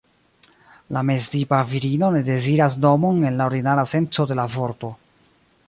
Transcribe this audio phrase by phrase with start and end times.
[0.95, 4.91] La meztipa virino ne deziras domon en la ordinara senco de la vorto.